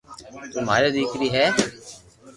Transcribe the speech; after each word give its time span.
تو 0.53 0.59
ماري 0.67 0.89
ديڪري 0.95 1.27
ھي 1.35 1.45